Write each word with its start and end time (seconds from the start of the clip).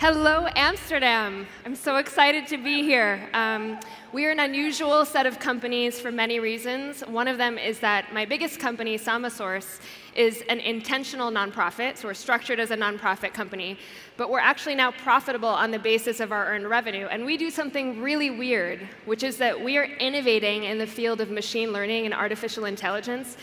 Hello, 0.00 0.46
Amsterdam. 0.56 1.46
I'm 1.66 1.76
so 1.76 1.96
excited 1.96 2.46
to 2.46 2.56
be 2.56 2.82
here. 2.82 3.28
Um, 3.34 3.78
we 4.14 4.24
are 4.24 4.30
an 4.30 4.40
unusual 4.40 5.04
set 5.04 5.26
of 5.26 5.38
companies 5.38 6.00
for 6.00 6.10
many 6.10 6.40
reasons. 6.40 7.02
One 7.02 7.28
of 7.28 7.36
them 7.36 7.58
is 7.58 7.80
that 7.80 8.10
my 8.10 8.24
biggest 8.24 8.58
company, 8.58 8.96
Samasource, 8.96 9.78
is 10.14 10.42
an 10.48 10.58
intentional 10.60 11.30
nonprofit, 11.30 11.98
so 11.98 12.08
we're 12.08 12.14
structured 12.14 12.58
as 12.58 12.70
a 12.70 12.78
nonprofit 12.78 13.34
company, 13.34 13.76
but 14.16 14.30
we're 14.30 14.40
actually 14.40 14.74
now 14.74 14.90
profitable 14.90 15.50
on 15.50 15.70
the 15.70 15.78
basis 15.78 16.18
of 16.18 16.32
our 16.32 16.46
earned 16.46 16.70
revenue. 16.70 17.06
And 17.08 17.26
we 17.26 17.36
do 17.36 17.50
something 17.50 18.00
really 18.00 18.30
weird, 18.30 18.88
which 19.04 19.22
is 19.22 19.36
that 19.36 19.62
we 19.62 19.76
are 19.76 19.84
innovating 19.84 20.64
in 20.64 20.78
the 20.78 20.86
field 20.86 21.20
of 21.20 21.30
machine 21.30 21.74
learning 21.74 22.06
and 22.06 22.14
artificial 22.14 22.64
intelligence 22.64 23.36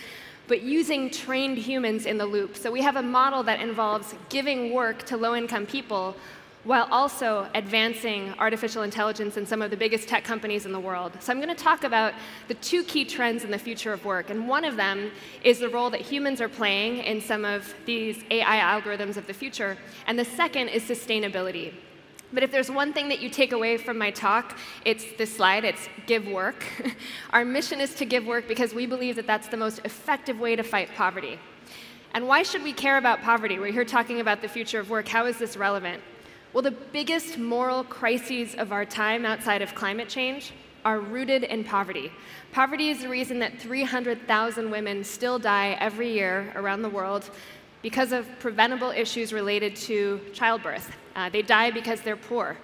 but 0.48 0.62
using 0.62 1.10
trained 1.10 1.58
humans 1.58 2.06
in 2.06 2.18
the 2.18 2.26
loop. 2.26 2.56
So 2.56 2.72
we 2.72 2.82
have 2.82 2.96
a 2.96 3.02
model 3.02 3.44
that 3.44 3.60
involves 3.60 4.16
giving 4.30 4.74
work 4.74 5.04
to 5.08 5.18
low 5.18 5.36
income 5.36 5.66
people 5.66 6.16
while 6.68 6.86
also 6.92 7.48
advancing 7.56 8.34
artificial 8.40 8.84
intelligence 8.84 9.38
in 9.38 9.46
some 9.46 9.62
of 9.62 9.72
the 9.72 9.78
biggest 9.78 10.10
tech 10.10 10.26
companies 10.26 10.66
in 10.66 10.74
the 10.74 10.80
world. 10.80 11.14
So 11.22 11.32
I'm 11.32 11.40
going 11.42 11.48
to 11.48 11.64
talk 11.64 11.86
about 11.86 12.14
the 12.50 12.56
two 12.56 12.84
key 12.84 13.06
trends 13.06 13.46
in 13.46 13.52
the 13.52 13.58
future 13.58 13.94
of 13.94 14.04
work. 14.04 14.30
And 14.30 14.50
one 14.50 14.66
of 14.66 14.76
them 14.76 15.12
is 15.46 15.60
the 15.60 15.70
role 15.70 15.90
that 15.92 16.02
humans 16.02 16.42
are 16.42 16.50
playing 16.50 16.98
in 16.98 17.22
some 17.22 17.46
of 17.46 17.74
these 17.86 18.22
AI 18.30 18.60
algorithms 18.60 19.16
of 19.16 19.28
the 19.28 19.34
future. 19.34 19.78
And 20.08 20.20
the 20.20 20.26
second 20.26 20.68
is 20.68 20.84
sustainability. 20.84 21.74
But 22.34 22.44
if 22.44 22.52
there's 22.52 22.70
one 22.70 22.92
thing 22.92 23.08
that 23.08 23.22
you 23.22 23.30
take 23.30 23.54
away 23.54 23.78
from 23.78 23.98
my 23.98 24.12
talk, 24.12 24.58
it's 24.84 25.06
this 25.18 25.34
slide, 25.34 25.64
it's 25.64 25.88
give 26.06 26.28
work. 26.28 26.66
Our 27.30 27.46
mission 27.46 27.80
is 27.80 27.96
to 27.96 28.04
give 28.04 28.26
work 28.26 28.46
because 28.46 28.74
we 28.74 28.86
believe 28.86 29.16
that 29.16 29.26
that's 29.26 29.48
the 29.48 29.56
most 29.56 29.80
effective 29.86 30.38
way 30.38 30.58
to 30.58 30.64
fight 30.64 30.90
poverty. 30.98 31.40
And 32.14 32.28
why 32.28 32.44
should 32.44 32.64
we 32.64 32.74
care 32.74 32.98
about 32.98 33.22
poverty? 33.22 33.58
We're 33.58 33.72
here 33.72 33.86
talking 33.86 34.20
about 34.20 34.42
the 34.42 34.50
future 34.50 34.82
of 34.82 34.90
work. 34.90 35.08
How 35.08 35.28
is 35.28 35.38
this 35.38 35.56
relevant? 35.56 36.04
Well, 36.58 36.64
the 36.64 36.72
biggest 36.72 37.38
moral 37.38 37.84
crises 37.84 38.56
of 38.56 38.72
our 38.72 38.84
time 38.84 39.28
outside 39.28 39.62
of 39.62 39.76
climate 39.76 40.10
change 40.10 40.54
are 40.84 41.00
rooted 41.00 41.44
in 41.44 41.64
poverty. 41.64 42.12
Poverty 42.52 42.90
is 42.90 43.02
the 43.02 43.10
reason 43.10 43.38
that 43.38 43.60
300,000 43.60 44.72
women 44.72 45.04
still 45.04 45.38
die 45.38 45.78
every 45.80 46.12
year 46.12 46.52
around 46.56 46.82
the 46.82 46.90
world 46.90 47.30
because 47.84 48.12
of 48.12 48.28
preventable 48.40 48.90
issues 48.90 49.32
related 49.32 49.76
to 49.76 50.20
childbirth. 50.34 50.92
Uh, 51.16 51.30
they 51.30 51.44
die 51.44 51.70
because 51.70 52.02
they're 52.02 52.18
poor. 52.18 52.58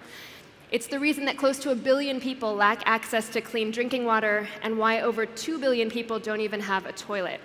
It's 0.72 0.88
the 0.88 1.00
reason 1.00 1.26
that 1.26 1.38
close 1.38 1.60
to 1.60 1.70
a 1.70 1.76
billion 1.76 2.20
people 2.20 2.56
lack 2.56 2.82
access 2.88 3.30
to 3.30 3.42
clean 3.42 3.70
drinking 3.70 4.06
water 4.06 4.48
and 4.64 4.80
why 4.80 5.02
over 5.02 5.28
2 5.28 5.60
billion 5.60 5.92
people 5.92 6.18
don't 6.18 6.42
even 6.42 6.62
have 6.62 6.88
a 6.88 6.94
toilet. 6.94 7.40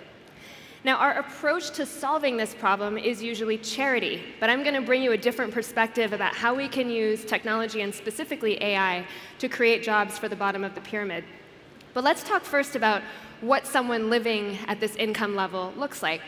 Now, 0.85 0.95
our 0.95 1.19
approach 1.19 1.71
to 1.71 1.85
solving 1.85 2.37
this 2.37 2.53
problem 2.53 2.97
is 2.97 3.21
usually 3.21 3.57
charity, 3.57 4.23
but 4.39 4.49
I'm 4.49 4.63
going 4.63 4.75
to 4.75 4.81
bring 4.81 5.03
you 5.03 5.11
a 5.11 5.17
different 5.17 5.53
perspective 5.53 6.13
about 6.13 6.33
how 6.33 6.55
we 6.55 6.69
can 6.69 6.89
use 6.89 7.25
technology 7.25 7.81
and 7.81 7.93
specifically 7.93 8.61
AI 8.63 9.05
to 9.39 9.49
create 9.49 9.83
jobs 9.83 10.17
for 10.17 10.29
the 10.29 10.37
bottom 10.37 10.63
of 10.63 10.75
the 10.75 10.81
pyramid. 10.81 11.25
But 11.93 12.05
let's 12.05 12.23
talk 12.23 12.43
first 12.43 12.77
about 12.77 13.01
what 13.41 13.67
someone 13.67 14.09
living 14.09 14.57
at 14.67 14.79
this 14.79 14.95
income 14.95 15.35
level 15.35 15.73
looks 15.75 16.01
like. 16.01 16.21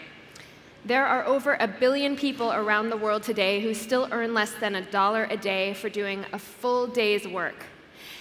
There 0.84 1.06
are 1.06 1.26
over 1.26 1.56
a 1.62 1.68
billion 1.68 2.18
people 2.18 2.52
around 2.52 2.90
the 2.90 2.98
world 2.98 3.24
today 3.24 3.62
who 3.62 3.74
still 3.74 4.10
earn 4.12 4.34
less 4.34 4.52
than 4.56 4.76
a 4.76 4.82
dollar 4.82 5.28
a 5.30 5.38
day 5.38 5.76
for 5.76 5.88
doing 5.88 6.26
a 6.34 6.40
full 6.40 6.88
day's 6.88 7.26
work. 7.26 7.68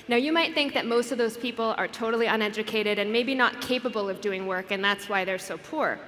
Now, 0.07 0.17
you 0.17 0.33
might 0.33 0.55
think 0.55 0.75
that 0.75 0.87
most 0.87 1.11
of 1.11 1.19
those 1.19 1.37
people 1.37 1.75
are 1.77 1.89
totally 1.89 2.27
uneducated 2.27 3.01
and 3.01 3.11
maybe 3.11 3.35
not 3.35 3.61
capable 3.61 4.09
of 4.09 4.21
doing 4.21 4.47
work, 4.47 4.71
and 4.71 4.85
that's 4.85 5.09
why 5.09 5.25
they're 5.25 5.39
so 5.39 5.59
poor. 5.59 5.99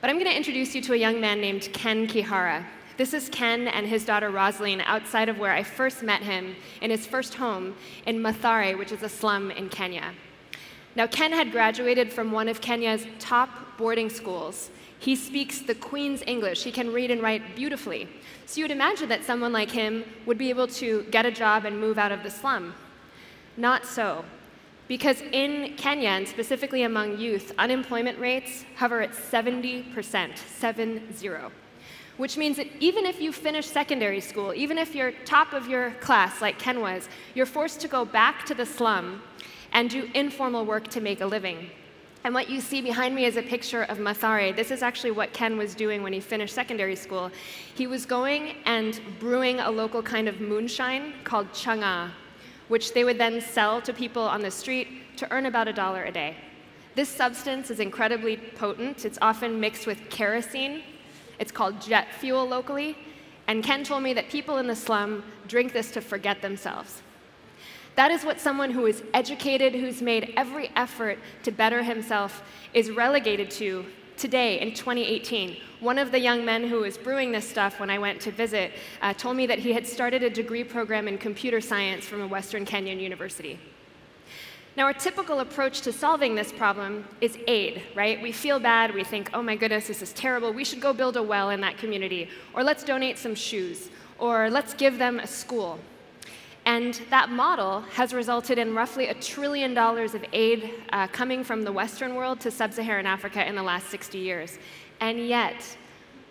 But 0.00 0.10
I'm 0.10 0.16
going 0.16 0.30
to 0.30 0.36
introduce 0.36 0.74
you 0.74 0.82
to 0.82 0.92
a 0.92 0.96
young 0.96 1.20
man 1.20 1.40
named 1.40 1.70
Ken 1.72 2.06
Kihara. 2.06 2.64
This 2.98 3.14
is 3.14 3.30
Ken 3.30 3.66
and 3.68 3.86
his 3.86 4.04
daughter 4.04 4.30
Rosaline 4.30 4.82
outside 4.82 5.28
of 5.30 5.38
where 5.38 5.52
I 5.52 5.62
first 5.62 6.02
met 6.02 6.22
him 6.22 6.54
in 6.82 6.90
his 6.90 7.06
first 7.06 7.34
home 7.34 7.74
in 8.04 8.18
Mathare, 8.18 8.76
which 8.76 8.92
is 8.92 9.02
a 9.02 9.08
slum 9.08 9.50
in 9.50 9.70
Kenya. 9.70 10.12
Now, 10.96 11.06
Ken 11.06 11.32
had 11.32 11.50
graduated 11.50 12.12
from 12.12 12.30
one 12.30 12.48
of 12.48 12.60
Kenya's 12.60 13.06
top 13.18 13.78
boarding 13.78 14.10
schools. 14.10 14.70
He 14.98 15.16
speaks 15.16 15.60
the 15.60 15.74
Queen's 15.74 16.22
English. 16.26 16.62
He 16.62 16.72
can 16.72 16.92
read 16.92 17.10
and 17.10 17.22
write 17.22 17.56
beautifully. 17.56 18.08
So 18.44 18.58
you 18.58 18.64
would 18.64 18.70
imagine 18.70 19.08
that 19.08 19.24
someone 19.24 19.52
like 19.52 19.70
him 19.70 20.04
would 20.26 20.38
be 20.38 20.50
able 20.50 20.68
to 20.68 21.04
get 21.10 21.24
a 21.24 21.30
job 21.30 21.64
and 21.64 21.78
move 21.78 21.98
out 21.98 22.12
of 22.12 22.22
the 22.22 22.30
slum. 22.30 22.74
Not 23.56 23.86
so. 23.86 24.24
Because 24.88 25.20
in 25.32 25.74
Kenya, 25.76 26.10
and 26.10 26.28
specifically 26.28 26.84
among 26.84 27.18
youth, 27.18 27.52
unemployment 27.58 28.18
rates 28.18 28.64
hover 28.76 29.00
at 29.02 29.12
70%, 29.12 30.38
7 30.38 31.12
0. 31.12 31.52
Which 32.16 32.36
means 32.36 32.56
that 32.56 32.68
even 32.80 33.04
if 33.04 33.20
you 33.20 33.32
finish 33.32 33.66
secondary 33.66 34.20
school, 34.20 34.54
even 34.54 34.78
if 34.78 34.94
you're 34.94 35.12
top 35.24 35.52
of 35.52 35.66
your 35.66 35.90
class 36.00 36.40
like 36.40 36.58
Ken 36.58 36.80
was, 36.80 37.08
you're 37.34 37.46
forced 37.46 37.80
to 37.80 37.88
go 37.88 38.04
back 38.04 38.46
to 38.46 38.54
the 38.54 38.64
slum 38.64 39.22
and 39.72 39.90
do 39.90 40.08
informal 40.14 40.64
work 40.64 40.88
to 40.88 41.00
make 41.00 41.20
a 41.20 41.26
living. 41.26 41.68
And 42.24 42.34
what 42.34 42.48
you 42.48 42.60
see 42.60 42.80
behind 42.80 43.14
me 43.14 43.24
is 43.24 43.36
a 43.36 43.42
picture 43.42 43.82
of 43.82 43.98
Mathare. 43.98 44.54
This 44.54 44.70
is 44.70 44.82
actually 44.82 45.12
what 45.12 45.32
Ken 45.32 45.56
was 45.56 45.74
doing 45.74 46.02
when 46.02 46.12
he 46.12 46.20
finished 46.20 46.54
secondary 46.54 46.96
school. 46.96 47.30
He 47.74 47.86
was 47.86 48.06
going 48.06 48.56
and 48.64 49.00
brewing 49.20 49.60
a 49.60 49.70
local 49.70 50.02
kind 50.02 50.26
of 50.28 50.40
moonshine 50.40 51.12
called 51.22 51.52
changa, 51.52 52.10
which 52.68 52.94
they 52.94 53.04
would 53.04 53.18
then 53.18 53.40
sell 53.40 53.80
to 53.82 53.92
people 53.92 54.22
on 54.22 54.42
the 54.42 54.50
street 54.50 55.16
to 55.16 55.30
earn 55.32 55.46
about 55.46 55.68
a 55.68 55.72
dollar 55.72 56.04
a 56.04 56.12
day. 56.12 56.36
This 56.94 57.08
substance 57.08 57.70
is 57.70 57.80
incredibly 57.80 58.36
potent. 58.36 59.04
It's 59.04 59.18
often 59.20 59.60
mixed 59.60 59.86
with 59.86 60.08
kerosene. 60.08 60.82
It's 61.38 61.52
called 61.52 61.80
jet 61.80 62.08
fuel 62.14 62.46
locally. 62.46 62.96
And 63.46 63.62
Ken 63.62 63.84
told 63.84 64.02
me 64.02 64.14
that 64.14 64.28
people 64.28 64.58
in 64.58 64.66
the 64.66 64.74
slum 64.74 65.22
drink 65.46 65.72
this 65.72 65.90
to 65.92 66.00
forget 66.00 66.42
themselves. 66.42 67.02
That 67.94 68.10
is 68.10 68.24
what 68.24 68.40
someone 68.40 68.70
who 68.70 68.86
is 68.86 69.02
educated, 69.14 69.74
who's 69.74 70.02
made 70.02 70.34
every 70.36 70.70
effort 70.76 71.18
to 71.44 71.50
better 71.50 71.82
himself, 71.82 72.42
is 72.74 72.90
relegated 72.90 73.50
to 73.52 73.86
today 74.16 74.60
in 74.60 74.72
2018. 74.72 75.56
One 75.80 75.98
of 75.98 76.10
the 76.10 76.18
young 76.18 76.44
men 76.44 76.66
who 76.66 76.80
was 76.80 76.96
brewing 76.96 77.32
this 77.32 77.48
stuff 77.48 77.78
when 77.78 77.90
I 77.90 77.98
went 77.98 78.20
to 78.22 78.30
visit 78.30 78.72
uh, 79.02 79.12
told 79.12 79.36
me 79.36 79.46
that 79.46 79.58
he 79.58 79.72
had 79.72 79.86
started 79.86 80.22
a 80.22 80.30
degree 80.30 80.64
program 80.64 81.08
in 81.08 81.18
computer 81.18 81.60
science 81.60 82.04
from 82.04 82.22
a 82.22 82.26
Western 82.26 82.64
Kenyan 82.64 83.00
university. 83.00 83.58
Now, 84.76 84.84
our 84.84 84.92
typical 84.92 85.40
approach 85.40 85.80
to 85.82 85.92
solving 85.92 86.34
this 86.34 86.52
problem 86.52 87.06
is 87.22 87.38
aid, 87.46 87.82
right? 87.94 88.20
We 88.20 88.30
feel 88.30 88.58
bad, 88.58 88.94
we 88.94 89.04
think, 89.04 89.30
oh 89.32 89.42
my 89.42 89.56
goodness, 89.56 89.86
this 89.86 90.02
is 90.02 90.12
terrible, 90.12 90.52
we 90.52 90.64
should 90.64 90.82
go 90.82 90.92
build 90.92 91.16
a 91.16 91.22
well 91.22 91.48
in 91.48 91.62
that 91.62 91.78
community, 91.78 92.28
or 92.52 92.62
let's 92.62 92.84
donate 92.84 93.16
some 93.16 93.34
shoes, 93.34 93.88
or 94.18 94.50
let's 94.50 94.74
give 94.74 94.98
them 94.98 95.18
a 95.18 95.26
school. 95.26 95.78
And 96.66 97.00
that 97.10 97.30
model 97.30 97.82
has 97.92 98.12
resulted 98.12 98.58
in 98.58 98.74
roughly 98.74 99.06
a 99.06 99.14
trillion 99.14 99.72
dollars 99.72 100.14
of 100.14 100.24
aid 100.32 100.74
uh, 100.92 101.06
coming 101.06 101.44
from 101.44 101.62
the 101.62 101.70
Western 101.70 102.16
world 102.16 102.40
to 102.40 102.50
sub 102.50 102.72
Saharan 102.72 103.06
Africa 103.06 103.48
in 103.48 103.54
the 103.54 103.62
last 103.62 103.88
60 103.88 104.18
years. 104.18 104.58
And 105.00 105.26
yet, 105.28 105.76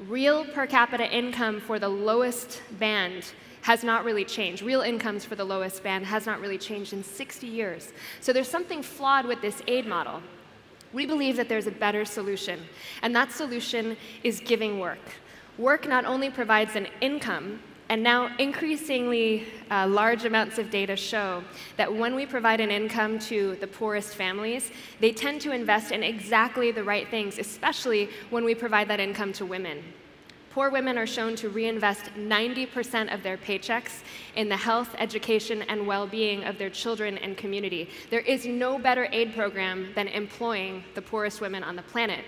real 0.09 0.43
per 0.43 0.67
capita 0.67 1.09
income 1.09 1.61
for 1.61 1.79
the 1.79 1.87
lowest 1.87 2.61
band 2.79 3.31
has 3.61 3.81
not 3.81 4.03
really 4.03 4.25
changed. 4.25 4.61
Real 4.61 4.81
incomes 4.81 5.23
for 5.23 5.35
the 5.35 5.45
lowest 5.45 5.81
band 5.81 6.05
has 6.05 6.25
not 6.25 6.41
really 6.41 6.57
changed 6.57 6.91
in 6.91 7.01
60 7.01 7.47
years. 7.47 7.93
So 8.19 8.33
there's 8.33 8.49
something 8.49 8.83
flawed 8.83 9.25
with 9.25 9.41
this 9.41 9.63
aid 9.67 9.87
model. 9.87 10.21
We 10.91 11.05
believe 11.05 11.37
that 11.37 11.47
there's 11.47 11.65
a 11.65 11.71
better 11.71 12.03
solution, 12.03 12.59
and 13.01 13.15
that 13.15 13.31
solution 13.31 13.95
is 14.23 14.41
giving 14.41 14.79
work. 14.79 14.99
Work 15.57 15.87
not 15.87 16.03
only 16.03 16.29
provides 16.29 16.75
an 16.75 16.87
income, 16.99 17.61
and 17.87 18.01
now, 18.01 18.35
increasingly 18.37 19.45
uh, 19.69 19.85
large 19.87 20.25
amounts 20.25 20.57
of 20.57 20.71
data 20.71 20.95
show 20.95 21.43
that 21.77 21.93
when 21.93 22.15
we 22.15 22.25
provide 22.25 22.59
an 22.59 22.71
income 22.71 23.19
to 23.19 23.55
the 23.57 23.67
poorest 23.67 24.15
families, 24.15 24.71
they 24.99 25.11
tend 25.11 25.39
to 25.41 25.51
invest 25.51 25.91
in 25.91 26.01
exactly 26.01 26.71
the 26.71 26.83
right 26.83 27.07
things, 27.09 27.37
especially 27.37 28.09
when 28.31 28.43
we 28.43 28.55
provide 28.55 28.87
that 28.87 28.99
income 28.99 29.31
to 29.33 29.45
women. 29.45 29.83
Poor 30.49 30.71
women 30.71 30.97
are 30.97 31.05
shown 31.05 31.35
to 31.35 31.49
reinvest 31.49 32.05
90% 32.17 33.13
of 33.13 33.21
their 33.21 33.37
paychecks 33.37 34.01
in 34.35 34.49
the 34.49 34.57
health, 34.57 34.95
education, 34.97 35.61
and 35.63 35.85
well 35.85 36.07
being 36.07 36.43
of 36.45 36.57
their 36.57 36.69
children 36.71 37.19
and 37.19 37.37
community. 37.37 37.89
There 38.09 38.21
is 38.21 38.47
no 38.47 38.79
better 38.79 39.07
aid 39.11 39.35
program 39.35 39.91
than 39.93 40.07
employing 40.07 40.83
the 40.95 41.01
poorest 41.03 41.39
women 41.39 41.63
on 41.63 41.75
the 41.75 41.83
planet. 41.83 42.25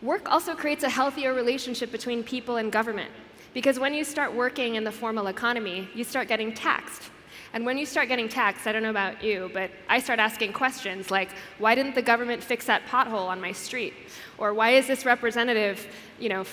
Work 0.00 0.30
also 0.30 0.54
creates 0.54 0.84
a 0.84 0.90
healthier 0.90 1.34
relationship 1.34 1.90
between 1.90 2.22
people 2.22 2.58
and 2.58 2.70
government. 2.70 3.10
Because 3.52 3.78
when 3.78 3.94
you 3.94 4.04
start 4.04 4.32
working 4.32 4.76
in 4.76 4.84
the 4.84 4.92
formal 4.92 5.26
economy, 5.26 5.88
you 5.94 6.04
start 6.04 6.28
getting 6.28 6.54
taxed. 6.54 7.10
And 7.52 7.66
when 7.66 7.76
you 7.76 7.84
start 7.84 8.06
getting 8.06 8.28
taxed, 8.28 8.66
I 8.68 8.72
don't 8.72 8.82
know 8.82 8.90
about 8.90 9.24
you, 9.24 9.50
but 9.52 9.72
I 9.88 9.98
start 9.98 10.20
asking 10.20 10.52
questions 10.52 11.10
like, 11.10 11.30
why 11.58 11.74
didn't 11.74 11.96
the 11.96 12.02
government 12.02 12.44
fix 12.44 12.66
that 12.66 12.86
pothole 12.86 13.26
on 13.26 13.40
my 13.40 13.50
street? 13.50 13.92
Or 14.38 14.54
why 14.54 14.70
is 14.70 14.86
this 14.86 15.04
representative, 15.04 15.84
you 16.20 16.28
know, 16.28 16.44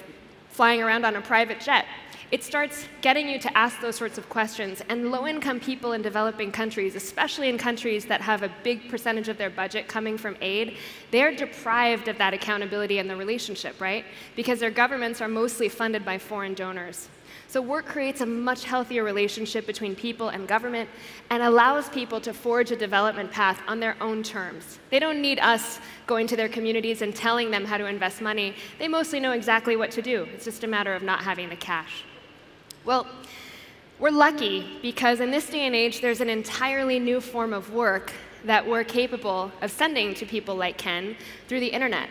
flying 0.49 0.81
around 0.81 1.05
on 1.05 1.15
a 1.15 1.21
private 1.21 1.59
jet? 1.59 1.85
It 2.29 2.43
starts 2.43 2.85
getting 3.01 3.29
you 3.29 3.39
to 3.39 3.57
ask 3.57 3.79
those 3.79 3.95
sorts 3.95 4.17
of 4.17 4.27
questions. 4.27 4.81
And 4.89 5.11
low 5.11 5.27
income 5.27 5.59
people 5.59 5.93
in 5.93 6.01
developing 6.01 6.51
countries, 6.51 6.95
especially 6.95 7.47
in 7.47 7.57
countries 7.57 8.05
that 8.05 8.19
have 8.21 8.43
a 8.43 8.51
big 8.63 8.89
percentage 8.89 9.29
of 9.29 9.37
their 9.37 9.49
budget 9.49 9.87
coming 9.87 10.17
from 10.17 10.35
aid, 10.41 10.77
they're 11.11 11.33
deprived 11.33 12.09
of 12.09 12.17
that 12.17 12.33
accountability 12.33 12.99
and 12.99 13.09
the 13.09 13.15
relationship, 13.15 13.79
right? 13.79 14.03
Because 14.35 14.59
their 14.59 14.71
governments 14.71 15.21
are 15.21 15.29
mostly 15.29 15.69
funded 15.69 16.03
by 16.03 16.17
foreign 16.17 16.53
donors. 16.53 17.07
So 17.49 17.61
work 17.61 17.85
creates 17.85 18.19
a 18.19 18.25
much 18.25 18.65
healthier 18.65 19.05
relationship 19.05 19.65
between 19.65 19.95
people 19.95 20.29
and 20.29 20.49
government 20.49 20.89
and 21.29 21.41
allows 21.41 21.87
people 21.87 22.19
to 22.21 22.33
forge 22.33 22.71
a 22.71 22.75
development 22.75 23.31
path 23.31 23.61
on 23.69 23.79
their 23.79 23.95
own 24.01 24.21
terms. 24.21 24.79
They 24.89 24.99
don't 24.99 25.21
need 25.21 25.39
us 25.39 25.79
going 26.07 26.27
to 26.27 26.35
their 26.35 26.49
communities 26.49 27.01
and 27.01 27.15
telling 27.15 27.49
them 27.49 27.63
how 27.63 27.77
to 27.77 27.85
invest 27.85 28.21
money. 28.21 28.53
They 28.79 28.89
mostly 28.89 29.21
know 29.21 29.31
exactly 29.31 29.77
what 29.77 29.91
to 29.91 30.01
do. 30.01 30.27
It's 30.33 30.43
just 30.43 30.65
a 30.65 30.67
matter 30.67 30.93
of 30.93 31.03
not 31.03 31.21
having 31.21 31.47
the 31.47 31.55
cash. 31.55 32.03
Well, 32.87 33.05
we're 33.99 34.11
lucky 34.11 34.79
because 34.81 35.19
in 35.19 35.29
this 35.29 35.49
day 35.49 35.65
and 35.65 35.75
age, 35.75 35.99
there's 35.99 36.21
an 36.21 36.29
entirely 36.29 36.99
new 36.99 37.19
form 37.19 37.51
of 37.51 37.73
work 37.73 38.13
that 38.45 38.65
we're 38.65 38.85
capable 38.85 39.51
of 39.61 39.71
sending 39.71 40.13
to 40.13 40.25
people 40.25 40.55
like 40.55 40.77
Ken 40.77 41.17
through 41.49 41.59
the 41.59 41.67
internet. 41.67 42.07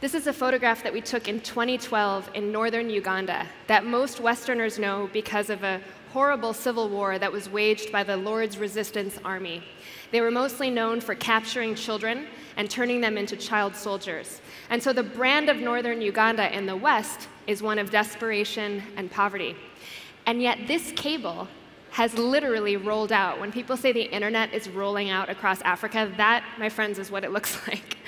This 0.00 0.14
is 0.14 0.28
a 0.28 0.32
photograph 0.32 0.84
that 0.84 0.92
we 0.92 1.00
took 1.00 1.26
in 1.26 1.40
2012 1.40 2.30
in 2.34 2.52
northern 2.52 2.90
Uganda 2.90 3.48
that 3.66 3.86
most 3.86 4.20
Westerners 4.20 4.78
know 4.78 5.10
because 5.12 5.50
of 5.50 5.64
a 5.64 5.80
horrible 6.12 6.52
civil 6.52 6.88
war 6.88 7.18
that 7.18 7.32
was 7.32 7.48
waged 7.48 7.90
by 7.90 8.04
the 8.04 8.16
Lord's 8.16 8.56
Resistance 8.56 9.18
Army. 9.24 9.64
They 10.12 10.20
were 10.20 10.30
mostly 10.30 10.70
known 10.70 11.00
for 11.00 11.16
capturing 11.16 11.74
children 11.74 12.28
and 12.56 12.70
turning 12.70 13.00
them 13.00 13.18
into 13.18 13.34
child 13.34 13.74
soldiers. 13.74 14.40
And 14.70 14.80
so 14.80 14.92
the 14.92 15.02
brand 15.02 15.48
of 15.48 15.56
northern 15.56 16.00
Uganda 16.00 16.56
in 16.56 16.66
the 16.66 16.76
West 16.76 17.26
is 17.48 17.64
one 17.64 17.80
of 17.80 17.90
desperation 17.90 18.80
and 18.96 19.10
poverty. 19.10 19.56
And 20.26 20.40
yet, 20.40 20.66
this 20.66 20.92
cable 20.92 21.48
has 21.90 22.16
literally 22.18 22.76
rolled 22.76 23.12
out. 23.12 23.38
When 23.38 23.52
people 23.52 23.76
say 23.76 23.92
the 23.92 24.02
internet 24.02 24.52
is 24.52 24.68
rolling 24.68 25.10
out 25.10 25.28
across 25.28 25.62
Africa, 25.62 26.10
that, 26.16 26.44
my 26.58 26.68
friends, 26.68 26.98
is 26.98 27.10
what 27.10 27.24
it 27.24 27.32
looks 27.36 27.56
like. 27.68 27.98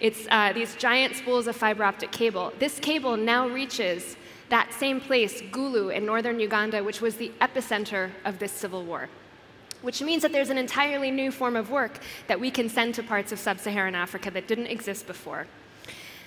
It's 0.00 0.26
uh, 0.30 0.52
these 0.52 0.74
giant 0.76 1.16
spools 1.16 1.46
of 1.46 1.56
fiber 1.56 1.84
optic 1.84 2.12
cable. 2.12 2.52
This 2.58 2.78
cable 2.78 3.16
now 3.16 3.48
reaches 3.48 4.16
that 4.48 4.72
same 4.72 5.00
place, 5.00 5.42
Gulu, 5.42 5.94
in 5.94 6.06
northern 6.06 6.38
Uganda, 6.38 6.84
which 6.84 7.00
was 7.00 7.16
the 7.16 7.32
epicenter 7.40 8.10
of 8.24 8.38
this 8.38 8.52
civil 8.52 8.84
war. 8.84 9.08
Which 9.82 10.00
means 10.02 10.22
that 10.22 10.32
there's 10.32 10.50
an 10.50 10.58
entirely 10.58 11.10
new 11.10 11.30
form 11.30 11.56
of 11.56 11.70
work 11.70 11.98
that 12.28 12.40
we 12.40 12.50
can 12.50 12.68
send 12.68 12.94
to 12.94 13.02
parts 13.02 13.32
of 13.32 13.38
sub 13.38 13.58
Saharan 13.58 13.94
Africa 13.94 14.30
that 14.30 14.46
didn't 14.46 14.66
exist 14.66 15.06
before. 15.06 15.46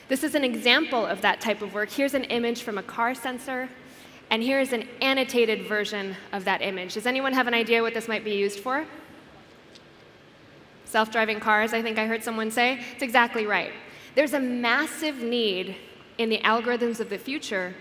This 0.08 0.24
is 0.24 0.36
an 0.36 0.44
example 0.44 1.06
of 1.06 1.22
that 1.22 1.40
type 1.40 1.62
of 1.62 1.74
work. 1.74 1.90
Here's 1.90 2.14
an 2.14 2.26
image 2.26 2.64
from 2.64 2.78
a 2.78 2.84
car 2.84 3.14
sensor, 3.14 3.70
and 4.32 4.44
here's 4.44 4.74
an 4.74 4.88
annotated 5.02 5.68
version 5.68 6.16
of 6.32 6.46
that 6.46 6.62
image. 6.62 6.94
Does 6.94 7.08
anyone 7.08 7.34
have 7.34 7.48
an 7.48 7.54
idea 7.54 7.82
what 7.82 7.94
this 7.94 8.08
might 8.08 8.24
be 8.24 8.36
used 8.36 8.60
for? 8.60 8.86
Self 10.86 11.12
driving 11.12 11.40
cars, 11.40 11.74
I 11.74 11.82
think 11.82 11.98
I 11.98 12.06
heard 12.06 12.24
someone 12.24 12.52
say. 12.52 12.80
It's 12.94 13.04
exactly 13.04 13.46
right. 13.46 13.72
There's 14.16 14.34
a 14.34 14.40
massive 14.40 15.18
need 15.18 15.76
in 16.18 16.30
the 16.30 16.40
algorithms 16.40 17.00
of 17.00 17.10
the 17.10 17.18
future 17.18 17.74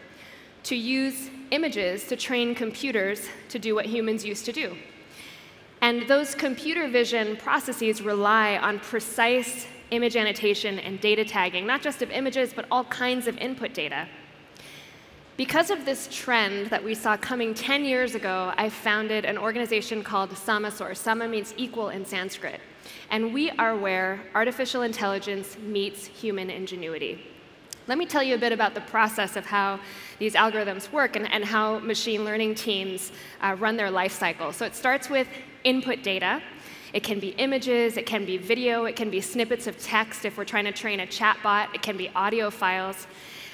to 0.65 0.77
use 0.77 1.31
images 1.51 2.07
to 2.09 2.17
train 2.17 2.55
computers 2.55 3.29
to 3.49 3.59
do 3.59 3.75
what 3.75 3.87
humans 3.87 4.25
used 4.25 4.45
to 4.47 4.53
do. 4.53 4.77
And 5.81 6.09
those 6.09 6.35
computer 6.35 6.89
vision 6.89 7.37
processes 7.37 8.03
rely 8.03 8.59
on 8.59 8.81
precise 8.81 9.67
image 9.91 10.17
annotation 10.17 10.79
and 10.79 11.01
data 11.01 11.25
tagging, 11.25 11.67
not 11.67 11.83
just 11.83 12.03
of 12.03 12.11
images, 12.11 12.53
but 12.53 12.67
all 12.71 12.85
kinds 12.85 13.27
of 13.27 13.37
input 13.39 13.73
data. 13.73 14.09
Because 15.39 15.71
of 15.71 15.85
this 15.85 16.09
trend 16.11 16.67
that 16.71 16.83
we 16.83 16.97
saw 16.97 17.17
coming 17.17 17.55
10 17.55 17.85
years 17.85 18.17
ago, 18.17 18.53
I 18.57 18.69
founded 18.69 19.25
an 19.25 19.39
organization 19.39 20.03
called 20.03 20.31
Samasource. 20.31 20.97
Sama 20.97 21.29
means 21.29 21.55
equal 21.57 21.91
in 21.91 22.05
Sanskrit. 22.05 22.61
And 23.09 23.33
we 23.33 23.51
are 23.51 23.77
where 23.77 24.21
artificial 24.35 24.83
intelligence 24.83 25.57
meets 25.57 26.07
human 26.07 26.51
ingenuity. 26.51 27.25
Let 27.87 27.99
me 27.99 28.05
tell 28.05 28.21
you 28.21 28.35
a 28.35 28.39
bit 28.39 28.51
about 28.51 28.75
the 28.75 28.81
process 28.81 29.37
of 29.37 29.47
how 29.47 29.79
these 30.19 30.35
algorithms 30.35 30.91
work 30.91 31.15
and, 31.15 31.33
and 31.33 31.45
how 31.45 31.79
machine 31.79 32.25
learning 32.25 32.57
teams 32.57 33.13
uh, 33.41 33.55
run 33.61 33.77
their 33.77 33.93
life 33.93 34.13
cycle. 34.13 34.53
So 34.53 34.67
it 34.67 34.75
starts 34.75 35.09
with 35.09 35.29
input 35.63 36.03
data. 36.03 36.43
It 36.93 37.05
can 37.05 37.21
be 37.21 37.29
images, 37.29 37.97
it 37.97 38.07
can 38.07 38.25
be 38.25 38.39
video, 38.39 38.87
it 38.87 38.97
can 38.97 39.09
be 39.09 39.21
snippets 39.21 39.69
of 39.69 39.79
text 39.79 40.25
if 40.25 40.37
we're 40.37 40.45
trying 40.45 40.65
to 40.65 40.73
train 40.73 40.99
a 40.99 41.07
chatbot, 41.07 41.73
it 41.77 41.83
can 41.83 41.97
be 41.97 42.09
audio 42.17 42.51
files. 42.51 43.07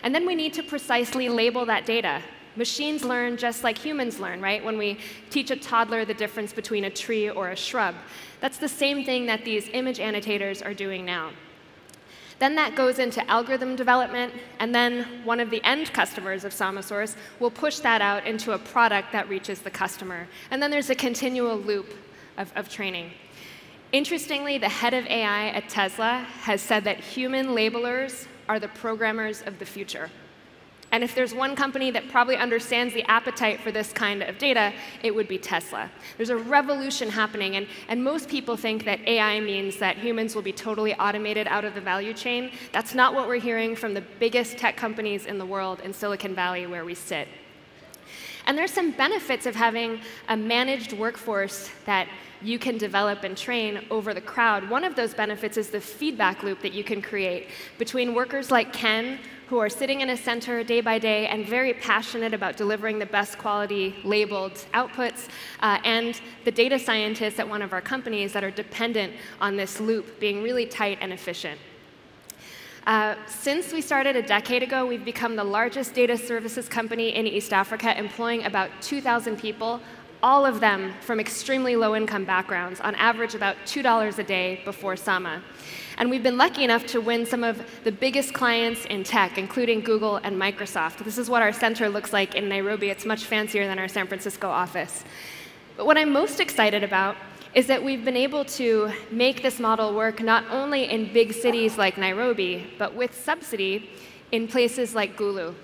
And 0.05 0.15
then 0.15 0.27
we 0.27 0.35
need 0.35 0.53
to 0.55 0.63
precisely 0.63 1.31
label 1.31 1.65
that 1.65 1.87
data. 1.87 2.23
Machines 2.57 3.03
learn 3.03 3.39
just 3.39 3.65
like 3.65 3.79
humans 3.79 4.21
learn, 4.21 4.41
right? 4.41 4.63
When 4.63 4.79
we 4.79 4.99
teach 5.31 5.51
a 5.51 5.57
toddler 5.57 6.05
the 6.05 6.15
difference 6.15 6.53
between 6.53 6.85
a 6.85 6.91
tree 6.91 7.31
or 7.31 7.49
a 7.49 7.57
shrub. 7.57 7.95
That's 8.41 8.59
the 8.59 8.69
same 8.69 9.05
thing 9.05 9.25
that 9.27 9.47
these 9.47 9.69
image 9.73 9.99
annotators 9.99 10.63
are 10.63 10.75
doing 10.75 11.07
now. 11.07 11.31
Then 12.39 12.55
that 12.57 12.77
goes 12.77 12.99
into 12.99 13.29
algorithm 13.31 13.77
development, 13.77 14.35
and 14.59 14.75
then 14.75 15.25
one 15.25 15.41
of 15.41 15.51
the 15.51 15.65
end 15.65 15.93
customers 15.93 16.45
of 16.45 16.53
Samasource 16.53 17.17
will 17.41 17.51
push 17.51 17.79
that 17.79 18.03
out 18.03 18.27
into 18.27 18.53
a 18.53 18.59
product 18.59 19.11
that 19.13 19.29
reaches 19.29 19.61
the 19.61 19.71
customer. 19.71 20.29
And 20.51 20.63
then 20.63 20.71
there's 20.71 20.91
a 20.91 20.95
continual 20.95 21.57
loop 21.57 21.95
of, 22.37 22.53
of 22.57 22.69
training. 22.69 23.13
Interestingly, 23.93 24.59
the 24.59 24.69
head 24.69 24.93
of 24.93 25.07
AI 25.07 25.49
at 25.49 25.69
Tesla 25.71 26.27
has 26.43 26.61
said 26.61 26.85
that 26.85 26.99
human 26.99 27.49
labelers 27.49 28.27
are 28.49 28.61
the 28.61 28.69
programmers 28.69 29.43
of 29.43 29.59
the 29.59 29.67
future. 29.67 30.11
And 30.95 31.03
if 31.03 31.15
there's 31.17 31.35
one 31.35 31.57
company 31.57 31.91
that 31.91 32.09
probably 32.09 32.37
understands 32.37 32.95
the 32.95 33.03
appetite 33.11 33.61
for 33.61 33.73
this 33.73 33.93
kind 33.93 34.23
of 34.23 34.39
data, 34.39 34.73
it 35.03 35.13
would 35.13 35.27
be 35.27 35.39
Tesla. 35.39 35.91
There's 36.17 36.31
a 36.31 36.37
revolution 36.37 37.11
happening, 37.11 37.57
and, 37.57 37.67
and 37.89 38.05
most 38.05 38.29
people 38.29 38.57
think 38.57 38.85
that 38.85 39.01
AI 39.01 39.41
means 39.41 39.79
that 39.79 39.99
humans 39.99 40.37
will 40.37 40.43
be 40.43 40.53
totally 40.53 40.95
automated 40.95 41.49
out 41.49 41.65
of 41.65 41.75
the 41.75 41.81
value 41.81 42.15
chain. 42.15 42.53
That's 42.71 42.95
not 42.95 43.13
what 43.13 43.27
we're 43.27 43.41
hearing 43.41 43.75
from 43.75 43.93
the 43.93 44.05
biggest 44.21 44.57
tech 44.57 44.77
companies 44.77 45.27
in 45.27 45.37
the 45.39 45.47
world 45.47 45.81
in 45.81 45.93
Silicon 45.93 46.33
Valley, 46.33 46.67
where 46.69 46.85
we 46.85 46.95
sit. 46.95 47.27
And 48.47 48.59
there's 48.59 48.73
some 48.73 48.91
benefits 48.91 49.47
of 49.47 49.55
having 49.55 50.01
a 50.29 50.37
managed 50.37 50.93
workforce 50.93 51.71
that 51.87 52.09
you 52.43 52.59
can 52.59 52.77
develop 52.77 53.25
and 53.25 53.37
train 53.37 53.87
over 53.91 54.13
the 54.13 54.21
crowd. 54.21 54.69
One 54.69 54.85
of 54.85 54.95
those 54.95 55.15
benefits 55.15 55.57
is 55.57 55.71
the 55.71 55.81
feedback 55.81 56.43
loop 56.43 56.61
that 56.61 56.75
you 56.75 56.85
can 56.85 57.01
create 57.01 57.49
between 57.79 58.15
workers 58.15 58.51
like 58.51 58.73
Ken, 58.73 59.19
who 59.49 59.59
are 59.59 59.71
sitting 59.71 60.03
in 60.03 60.11
a 60.11 60.17
center 60.17 60.63
day 60.63 60.83
by 60.83 60.99
day 60.99 61.27
and 61.27 61.47
very 61.47 61.73
passionate 61.75 62.35
about 62.35 62.57
delivering 62.57 62.99
the 62.99 63.07
best 63.07 63.39
quality 63.39 63.95
labeled 64.05 64.67
outputs, 64.75 65.29
uh, 65.61 65.79
and 65.85 66.21
the 66.45 66.51
data 66.51 66.79
scientists 66.79 67.39
at 67.39 67.49
one 67.49 67.63
of 67.63 67.73
our 67.73 67.81
companies 67.81 68.33
that 68.33 68.45
are 68.45 68.51
dependent 68.51 69.15
on 69.41 69.57
this 69.57 69.81
loop 69.81 70.21
being 70.21 70.43
really 70.43 70.67
tight 70.67 70.99
and 71.01 71.13
efficient. 71.13 71.59
Uh, 72.87 73.15
since 73.27 73.73
we 73.73 73.81
started 73.81 74.15
a 74.15 74.21
decade 74.21 74.63
ago, 74.63 74.85
we've 74.85 75.07
become 75.07 75.37
the 75.37 75.45
largest 75.45 75.95
data 75.95 76.19
services 76.19 76.69
company 76.69 77.15
in 77.15 77.27
East 77.27 77.55
Africa, 77.55 77.99
employing 77.99 78.45
about 78.45 78.69
2,000 78.83 79.39
people, 79.39 79.81
all 80.23 80.45
of 80.45 80.61
them 80.61 80.93
from 81.01 81.19
extremely 81.19 81.77
low 81.77 81.97
income 81.97 82.27
backgrounds, 82.27 82.81
on 82.81 82.95
average 82.97 83.35
about 83.35 83.57
$2 83.65 84.19
a 84.19 84.23
day 84.23 84.61
before 84.67 84.97
Sama. 84.97 85.43
And 85.97 86.11
we've 86.11 86.23
been 86.23 86.37
lucky 86.37 86.63
enough 86.63 86.85
to 86.89 87.01
win 87.01 87.25
some 87.25 87.43
of 87.43 87.65
the 87.85 87.93
biggest 87.93 88.35
clients 88.35 88.85
in 88.87 89.03
tech, 89.03 89.39
including 89.39 89.81
Google 89.81 90.17
and 90.17 90.37
Microsoft. 90.37 90.99
This 91.05 91.17
is 91.17 91.31
what 91.31 91.41
our 91.41 91.55
center 91.55 91.89
looks 91.89 92.13
like 92.13 92.35
in 92.35 92.51
Nairobi. 92.51 92.91
It's 92.91 93.07
much 93.07 93.25
fancier 93.25 93.67
than 93.67 93.79
our 93.79 93.89
San 93.89 94.07
Francisco 94.07 94.51
office. 94.51 95.05
But 95.79 95.87
what 95.87 95.97
I'm 95.97 96.13
most 96.13 96.39
excited 96.39 96.85
about 96.85 97.17
is 97.55 97.69
that 97.69 97.85
we've 97.85 98.05
been 98.05 98.17
able 98.17 98.45
to 98.45 98.93
make 99.13 99.43
this 99.43 99.61
model 99.61 99.95
work 99.95 100.21
not 100.21 100.45
only 100.51 100.91
in 100.91 101.13
big 101.13 101.33
cities 101.33 101.79
like 101.79 101.97
Nairobi, 101.97 102.67
but 102.79 102.95
with 102.95 103.15
subsidy 103.15 103.91
in 104.33 104.49
places 104.49 104.95
like 104.95 105.17
Gulu. 105.17 105.55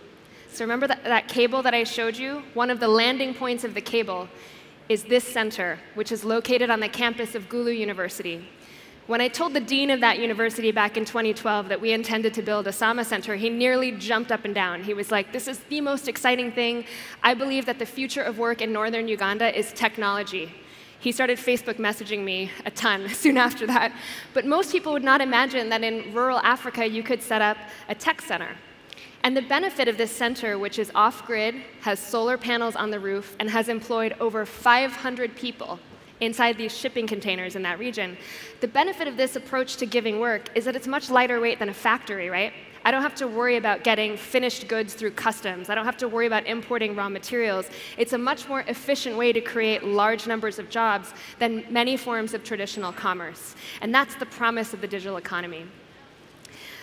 So 0.53 0.65
remember 0.65 0.87
that, 0.87 1.03
that 1.03 1.27
cable 1.27 1.63
that 1.63 1.75
I 1.75 1.83
showed 1.83 2.17
you? 2.17 2.45
One 2.55 2.71
of 2.71 2.79
the 2.79 2.87
landing 2.87 3.35
points 3.35 3.65
of 3.65 3.75
the 3.75 3.81
cable 3.81 4.29
is 4.89 5.05
this 5.05 5.25
center, 5.25 5.81
which 5.95 6.13
is 6.13 6.25
located 6.25 6.71
on 6.71 6.79
the 6.79 6.89
campus 6.89 7.35
of 7.35 7.49
Gulu 7.49 7.77
University. 7.77 8.49
When 9.09 9.21
I 9.21 9.27
told 9.27 9.55
the 9.55 9.61
dean 9.61 9.91
of 9.91 10.01
that 10.01 10.21
university 10.21 10.71
back 10.71 10.97
in 10.97 11.05
2012 11.05 11.69
that 11.69 11.81
we 11.81 11.93
intended 11.93 12.33
to 12.35 12.43
build 12.43 12.69
a 12.69 12.73
Sama 12.73 13.05
Center, 13.05 13.35
he 13.35 13.51
nearly 13.51 13.91
jumped 13.91 14.31
up 14.31 14.45
and 14.45 14.55
down. 14.55 14.85
He 14.85 14.95
was 14.95 15.11
like, 15.11 15.33
This 15.33 15.49
is 15.49 15.59
the 15.69 15.81
most 15.81 16.07
exciting 16.07 16.53
thing. 16.53 16.85
I 17.23 17.35
believe 17.35 17.67
that 17.67 17.81
the 17.81 17.87
future 17.87 18.23
of 18.23 18.39
work 18.39 18.63
in 18.63 18.73
northern 18.73 19.09
Uganda 19.09 19.57
is 19.59 19.73
technology. 19.73 20.53
He 21.01 21.13
started 21.13 21.39
Facebook 21.39 21.77
messaging 21.77 22.25
me 22.25 22.51
a 22.67 22.71
ton 22.71 23.09
soon 23.15 23.37
after 23.37 23.67
that. 23.67 23.93
But 24.35 24.47
most 24.47 24.71
people 24.71 24.93
would 24.93 25.05
not 25.05 25.21
imagine 25.21 25.71
that 25.71 25.83
in 25.83 26.13
rural 26.13 26.39
Africa 26.41 26.87
you 26.87 27.03
could 27.03 27.23
set 27.23 27.43
up 27.43 27.57
a 27.89 27.95
tech 27.95 28.21
center. 28.21 28.57
And 29.23 29.37
the 29.37 29.43
benefit 29.43 29.89
of 29.89 29.99
this 29.99 30.11
center, 30.11 30.59
which 30.59 30.79
is 30.79 30.91
off 30.95 31.27
grid, 31.27 31.57
has 31.83 31.99
solar 31.99 32.39
panels 32.39 32.75
on 32.75 32.91
the 32.91 32.99
roof, 32.99 33.37
and 33.39 33.51
has 33.51 33.69
employed 33.69 34.15
over 34.19 34.47
500 34.47 35.37
people 35.37 35.79
inside 36.21 36.57
these 36.57 36.77
shipping 36.77 37.07
containers 37.07 37.57
in 37.57 37.63
that 37.63 37.79
region. 37.79 38.17
The 38.61 38.69
benefit 38.69 39.09
of 39.09 39.17
this 39.17 39.37
approach 39.37 39.77
to 39.77 39.87
giving 39.87 40.21
work 40.21 40.49
is 40.55 40.65
that 40.65 40.77
it's 40.77 40.87
much 40.87 41.11
lighter 41.11 41.41
weight 41.41 41.59
than 41.59 41.69
a 41.69 41.75
factory, 41.75 42.29
right? 42.29 42.53
I 42.85 42.91
don't 42.91 43.03
have 43.03 43.15
to 43.17 43.27
worry 43.27 43.57
about 43.57 43.85
getting 43.85 44.17
finished 44.17 44.67
goods 44.67 44.95
through 44.95 45.11
customs. 45.13 45.69
I 45.69 45.75
don't 45.75 45.85
have 45.85 45.99
to 45.99 46.09
worry 46.09 46.27
about 46.27 46.47
importing 46.47 46.97
raw 46.97 47.09
materials. 47.09 47.67
It's 47.99 48.15
a 48.15 48.19
much 48.19 48.49
more 48.49 48.61
efficient 48.63 49.17
way 49.17 49.33
to 49.33 49.41
create 49.41 49.85
large 49.85 50.27
numbers 50.27 50.59
of 50.59 50.71
jobs 50.71 51.13
than 51.39 51.65
many 51.71 51.97
forms 51.97 52.33
of 52.33 52.43
traditional 52.43 52.93
commerce. 52.93 53.55
And 53.83 53.95
that's 53.95 54.15
the 54.15 54.27
promise 54.27 54.73
of 54.73 54.81
the 54.81 54.89
digital 54.89 55.19
economy. 55.19 55.67